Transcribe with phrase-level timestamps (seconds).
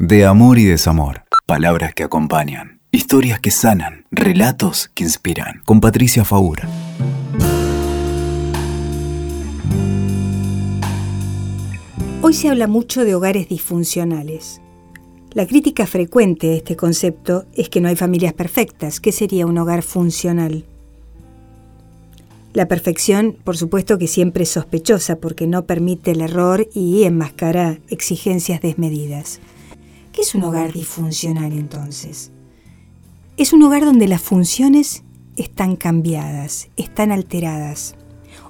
[0.00, 1.24] De amor y desamor.
[1.44, 2.78] Palabras que acompañan.
[2.92, 4.04] Historias que sanan.
[4.12, 5.60] Relatos que inspiran.
[5.64, 6.68] Con Patricia Faura.
[12.22, 14.60] Hoy se habla mucho de hogares disfuncionales.
[15.32, 19.00] La crítica frecuente de este concepto es que no hay familias perfectas.
[19.00, 20.64] ¿Qué sería un hogar funcional?
[22.52, 27.80] La perfección, por supuesto que siempre es sospechosa porque no permite el error y enmascara
[27.88, 29.40] exigencias desmedidas.
[30.18, 32.32] ¿Qué es un hogar disfuncional entonces?
[33.36, 35.04] Es un hogar donde las funciones
[35.36, 37.94] están cambiadas, están alteradas.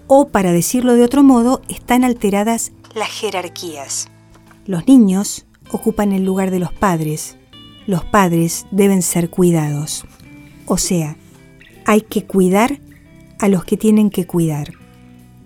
[0.06, 4.08] O, para decirlo de otro modo, están alteradas las jerarquías.
[4.64, 7.36] Los niños ocupan el lugar de los padres.
[7.86, 10.06] Los padres deben ser cuidados.
[10.64, 11.18] O sea,
[11.84, 12.80] hay que cuidar
[13.38, 14.72] a los que tienen que cuidar.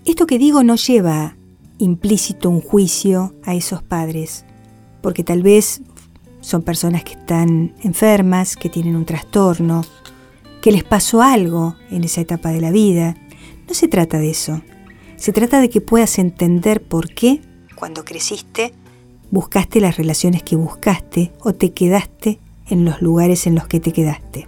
[0.05, 1.37] Esto que digo no lleva
[1.79, 4.45] implícito un juicio a esos padres,
[5.01, 5.83] porque tal vez
[6.43, 9.87] son personas que están enfermas, que tienen un trastorno,
[10.61, 13.17] que les pasó algo en esa etapa de la vida.
[13.67, 14.61] No se trata de eso.
[15.17, 17.41] Se trata de que puedas entender por qué,
[17.77, 18.75] cuando creciste,
[19.31, 23.93] buscaste las relaciones que buscaste o te quedaste en los lugares en los que te
[23.93, 24.47] quedaste.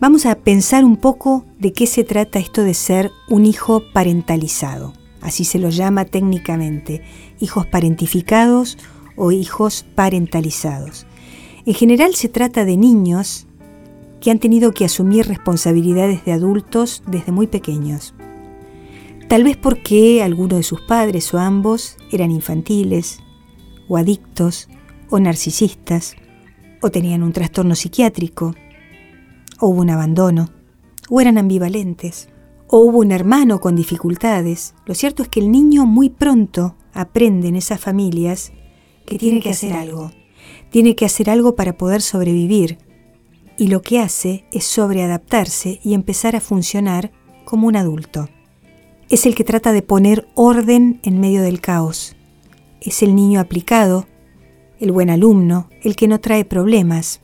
[0.00, 4.92] Vamos a pensar un poco de qué se trata esto de ser un hijo parentalizado.
[5.20, 7.02] Así se lo llama técnicamente,
[7.40, 8.78] hijos parentificados
[9.16, 11.07] o hijos parentalizados.
[11.68, 13.46] En general se trata de niños
[14.22, 18.14] que han tenido que asumir responsabilidades de adultos desde muy pequeños.
[19.28, 23.20] Tal vez porque alguno de sus padres o ambos eran infantiles,
[23.86, 24.70] o adictos,
[25.10, 26.16] o narcisistas,
[26.80, 28.54] o tenían un trastorno psiquiátrico,
[29.60, 30.48] o hubo un abandono,
[31.10, 32.30] o eran ambivalentes,
[32.66, 34.74] o hubo un hermano con dificultades.
[34.86, 38.54] Lo cierto es que el niño muy pronto aprende en esas familias
[39.04, 40.12] que tiene que hacer algo.
[40.70, 42.78] Tiene que hacer algo para poder sobrevivir.
[43.56, 47.10] Y lo que hace es sobreadaptarse y empezar a funcionar
[47.44, 48.28] como un adulto.
[49.08, 52.14] Es el que trata de poner orden en medio del caos.
[52.80, 54.06] Es el niño aplicado,
[54.78, 57.20] el buen alumno, el que no trae problemas,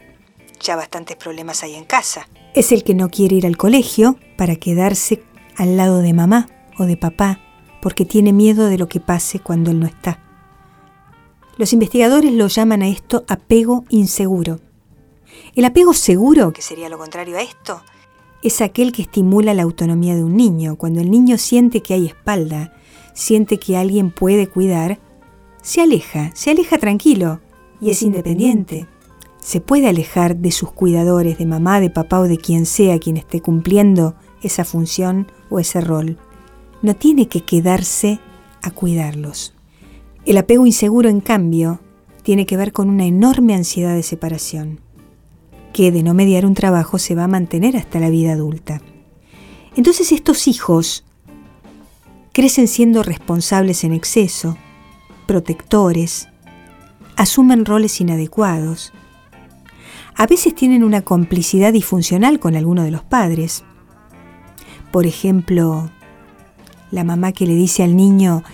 [0.64, 2.28] ya bastantes problemas hay en casa.
[2.54, 5.22] Es el que no quiere ir al colegio para quedarse
[5.56, 7.40] al lado de mamá o de papá
[7.82, 10.23] porque tiene miedo de lo que pase cuando él no está.
[11.56, 14.60] Los investigadores lo llaman a esto apego inseguro.
[15.54, 17.82] El apego seguro, que sería lo contrario a esto,
[18.42, 20.76] es aquel que estimula la autonomía de un niño.
[20.76, 22.74] Cuando el niño siente que hay espalda,
[23.14, 24.98] siente que alguien puede cuidar,
[25.62, 27.40] se aleja, se aleja tranquilo
[27.80, 28.86] y es independiente
[29.44, 33.18] se puede alejar de sus cuidadores, de mamá, de papá o de quien sea quien
[33.18, 36.16] esté cumpliendo esa función o ese rol.
[36.80, 38.20] No tiene que quedarse
[38.62, 39.53] a cuidarlos.
[40.26, 41.80] El apego inseguro, en cambio,
[42.22, 44.80] tiene que ver con una enorme ansiedad de separación,
[45.72, 48.80] que de no mediar un trabajo se va a mantener hasta la vida adulta.
[49.76, 51.04] Entonces estos hijos
[52.32, 54.56] crecen siendo responsables en exceso,
[55.26, 56.28] protectores,
[57.16, 58.92] asumen roles inadecuados,
[60.16, 63.64] a veces tienen una complicidad disfuncional con alguno de los padres.
[64.92, 65.90] Por ejemplo,
[66.92, 68.44] la mamá que le dice al niño,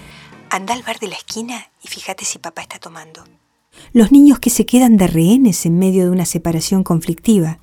[0.50, 3.24] anda al bar de la esquina y fíjate si papá está tomando.
[3.92, 7.58] Los niños que se quedan de rehenes en medio de una separación conflictiva.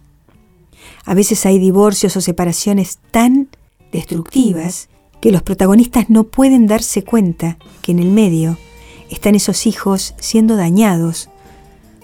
[1.06, 3.50] A veces hay divorcios o separaciones tan
[3.92, 4.90] destructivas
[5.22, 8.58] que los protagonistas no pueden darse cuenta que en el medio
[9.10, 11.30] están esos hijos siendo dañados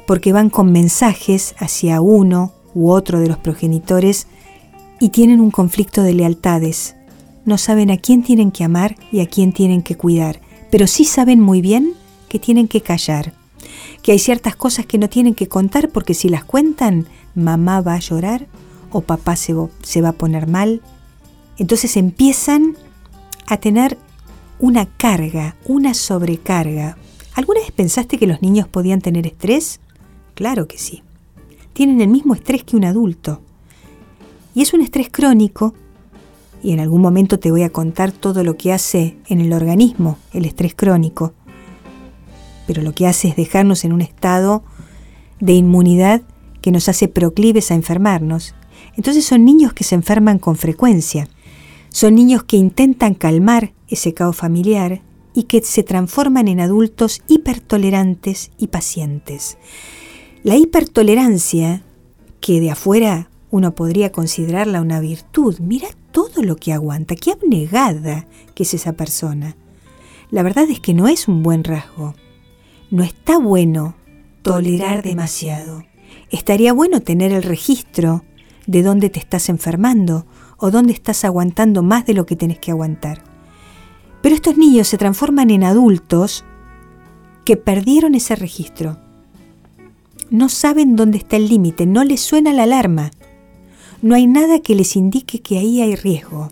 [0.05, 4.27] porque van con mensajes hacia uno u otro de los progenitores
[4.99, 6.95] y tienen un conflicto de lealtades.
[7.45, 10.39] No saben a quién tienen que amar y a quién tienen que cuidar,
[10.73, 11.93] pero sí saben muy bien
[12.29, 13.35] que tienen que callar,
[14.01, 17.93] que hay ciertas cosas que no tienen que contar porque si las cuentan, mamá va
[17.93, 18.47] a llorar
[18.91, 20.81] o papá se, va a poner mal.
[21.59, 22.75] Entonces empiezan
[23.45, 23.99] a tener
[24.57, 26.97] una carga, una sobrecarga.
[27.35, 29.79] ¿Alguna vez pensaste que los niños podían tener estrés?
[30.33, 31.03] Claro que sí.
[31.73, 33.41] Tienen el mismo estrés que un adulto.
[34.55, 35.75] Y es un estrés crónico,
[36.63, 40.17] y en algún momento te voy a contar todo lo que hace en el organismo
[40.31, 41.33] el estrés crónico.
[42.65, 44.63] Pero lo que hace es dejarnos en un estado
[45.41, 46.21] de inmunidad
[46.61, 48.55] que nos hace proclives a enfermarnos.
[48.95, 51.27] Entonces son niños que se enferman con frecuencia.
[51.89, 55.01] Son niños que intentan calmar ese caos familiar
[55.35, 59.57] y que se transforman en adultos hipertolerantes y pacientes.
[60.43, 61.83] La hipertolerancia,
[62.39, 68.25] que de afuera uno podría considerarla una virtud, mira todo lo que aguanta, qué abnegada
[68.55, 69.55] que es esa persona.
[70.31, 72.15] La verdad es que no es un buen rasgo.
[72.89, 73.93] No está bueno
[74.41, 75.83] tolerar demasiado.
[76.31, 78.23] Estaría bueno tener el registro
[78.65, 80.25] de dónde te estás enfermando
[80.57, 83.23] o dónde estás aguantando más de lo que tenés que aguantar.
[84.23, 86.43] Pero estos niños se transforman en adultos
[87.45, 88.97] que perdieron ese registro.
[90.31, 93.11] No saben dónde está el límite, no les suena la alarma.
[94.03, 96.49] No hay nada que les indique que ahí hay riesgo.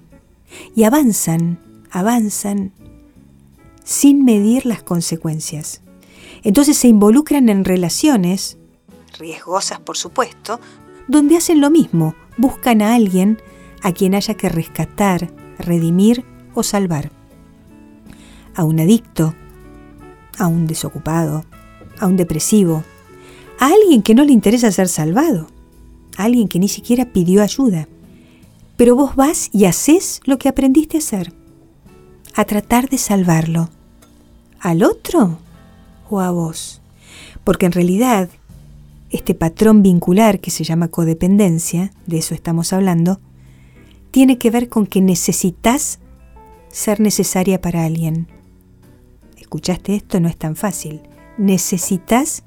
[0.74, 1.59] Y avanzan,
[1.92, 2.71] avanzan,
[3.83, 5.81] sin medir las consecuencias.
[6.44, 8.57] Entonces se involucran en relaciones,
[9.19, 10.62] riesgosas por supuesto,
[11.09, 13.38] donde hacen lo mismo, buscan a alguien
[13.83, 17.12] a quien haya que rescatar, redimir o salvar.
[18.56, 19.36] A un adicto,
[20.38, 21.44] a un desocupado,
[22.00, 22.86] a un depresivo,
[23.59, 25.48] a alguien que no le interesa ser salvado,
[26.18, 27.88] alguien que ni siquiera pidió ayuda.
[28.78, 31.34] Pero vos vas y haces lo que aprendiste a hacer,
[32.36, 33.69] a tratar de salvarlo.
[34.60, 35.40] ¿Al otro
[36.10, 36.81] o a vos?
[37.44, 38.30] Porque en realidad
[39.10, 43.19] este patrón vincular que se llama codependencia, de eso estamos hablando,
[44.12, 46.00] tiene que ver con que necesitas
[46.69, 48.28] ser necesaria para alguien.
[49.38, 50.19] ¿Escuchaste esto?
[50.19, 51.02] No es tan fácil.
[51.38, 52.44] Necesitas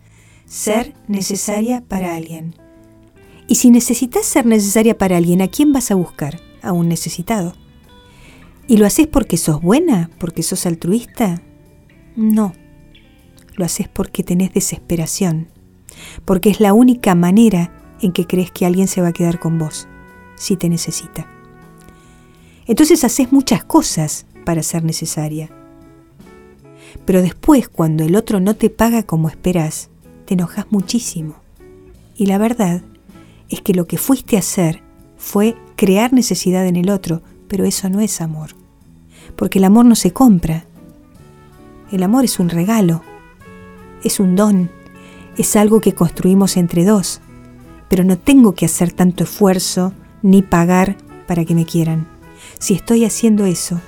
[0.47, 2.55] ser necesaria para alguien.
[3.47, 6.41] Y si necesitas ser necesaria para alguien, ¿a quién vas a buscar?
[6.63, 7.55] A un necesitado.
[8.67, 10.11] ¿Y lo haces porque sos buena?
[10.19, 11.43] ¿Porque sos altruista?
[12.17, 12.55] No.
[13.57, 15.49] Lo haces porque tenés desesperación.
[16.25, 19.59] Porque es la única manera en que crees que alguien se va a quedar con
[19.59, 19.87] vos,
[20.37, 21.29] si te necesita.
[22.67, 25.51] Entonces haces muchas cosas para ser necesaria.
[27.05, 29.91] Pero después, cuando el otro no te paga como esperas,
[30.25, 31.37] te enojas muchísimo.
[32.17, 32.83] Y la verdad
[33.49, 34.83] es que lo que fuiste a hacer
[35.17, 38.51] fue crear necesidad en el otro, pero eso no es amor.
[39.37, 40.65] Porque el amor no se compra.
[41.91, 43.03] El amor es un regalo,
[44.03, 44.71] es un don,
[45.37, 47.21] es algo que construimos entre dos,
[47.89, 49.93] pero no tengo que hacer tanto esfuerzo
[50.23, 52.07] ni pagar para que me quieran.
[52.59, 53.81] Si estoy haciendo eso,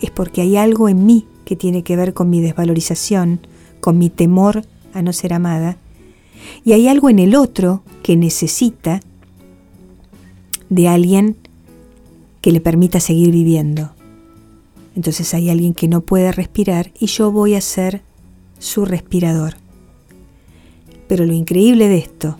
[0.00, 3.40] es porque hay algo en mí que tiene que ver con mi desvalorización,
[3.80, 4.62] con mi temor
[4.92, 5.78] a no ser amada,
[6.64, 9.00] y hay algo en el otro que necesita
[10.68, 11.36] de alguien
[12.40, 13.92] que le permita seguir viviendo.
[14.94, 18.02] Entonces hay alguien que no puede respirar y yo voy a ser
[18.58, 19.56] su respirador.
[21.08, 22.38] Pero lo increíble de esto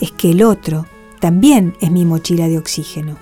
[0.00, 0.86] es que el otro
[1.20, 3.16] también es mi mochila de oxígeno,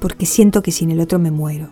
[0.00, 1.68] porque siento que sin el otro me muero.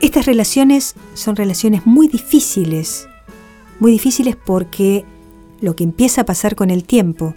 [0.00, 3.08] Estas relaciones son relaciones muy difíciles,
[3.80, 5.04] muy difíciles porque
[5.60, 7.34] lo que empieza a pasar con el tiempo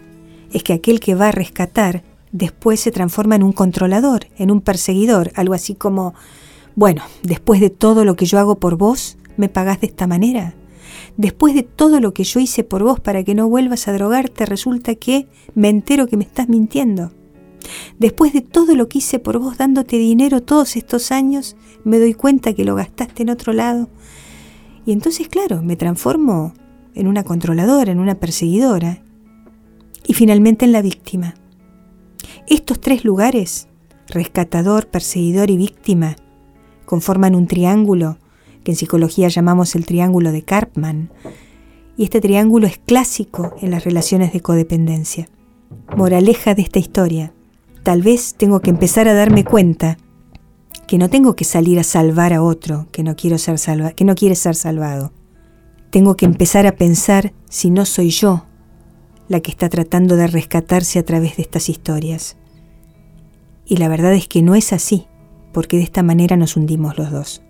[0.51, 4.61] es que aquel que va a rescatar después se transforma en un controlador, en un
[4.61, 6.13] perseguidor, algo así como,
[6.75, 10.55] bueno, después de todo lo que yo hago por vos, ¿me pagás de esta manera?
[11.15, 14.45] Después de todo lo que yo hice por vos para que no vuelvas a drogarte,
[14.45, 17.11] resulta que me entero que me estás mintiendo.
[17.97, 22.13] Después de todo lo que hice por vos dándote dinero todos estos años, me doy
[22.13, 23.89] cuenta que lo gastaste en otro lado.
[24.87, 26.53] Y entonces, claro, me transformo
[26.95, 29.03] en una controladora, en una perseguidora
[30.05, 31.35] y finalmente en la víctima.
[32.47, 33.67] Estos tres lugares,
[34.07, 36.15] rescatador, perseguidor y víctima,
[36.85, 38.17] conforman un triángulo
[38.63, 41.11] que en psicología llamamos el triángulo de Karpman,
[41.97, 45.27] y este triángulo es clásico en las relaciones de codependencia.
[45.97, 47.33] Moraleja de esta historia,
[47.83, 49.97] tal vez tengo que empezar a darme cuenta
[50.87, 54.05] que no tengo que salir a salvar a otro que no, quiero ser salva que
[54.05, 55.11] no quiere ser salvado.
[55.89, 58.45] Tengo que empezar a pensar si no soy yo
[59.27, 62.37] la que está tratando de rescatarse a través de estas historias.
[63.65, 65.07] Y la verdad es que no es así,
[65.51, 67.41] porque de esta manera nos hundimos los dos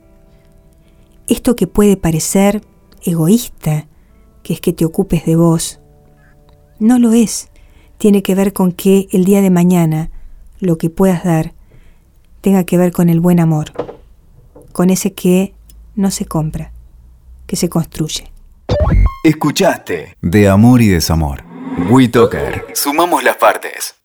[1.28, 2.62] esto que puede parecer
[3.04, 3.88] egoísta,
[4.44, 5.80] que es que te ocupes de vos,
[6.80, 7.50] no lo es.
[7.98, 10.10] Tiene que ver con que el día de mañana
[10.60, 11.54] lo que puedas dar
[12.48, 13.74] tenga que ver con el buen amor,
[14.72, 15.54] con ese que
[15.96, 16.72] no se compra,
[17.46, 18.32] que se construye.
[19.22, 21.44] Escuchaste de amor y desamor.
[21.90, 22.68] WeToker.
[22.74, 23.97] Sumamos las partes.